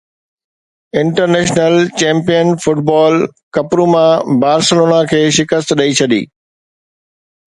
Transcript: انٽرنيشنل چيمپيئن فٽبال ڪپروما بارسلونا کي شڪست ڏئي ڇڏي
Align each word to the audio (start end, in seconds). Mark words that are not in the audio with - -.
انٽرنيشنل 0.99 1.75
چيمپيئن 2.01 2.49
فٽبال 2.63 3.19
ڪپروما 3.57 4.03
بارسلونا 4.45 4.97
کي 5.13 5.19
شڪست 5.39 5.75
ڏئي 5.83 5.95
ڇڏي 6.01 6.21